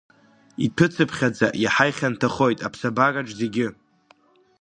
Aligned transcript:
Иҭәыцыԥхьаӡа 0.65 1.47
иаҳа 1.63 1.85
ихьанҭахоит 1.89 2.59
аԥсабараҿ 2.67 3.29
зегьы. 3.39 3.67